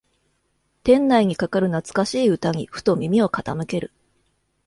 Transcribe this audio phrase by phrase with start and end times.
[0.81, 3.91] 店内にかかる懐かしい歌にふと耳を傾ける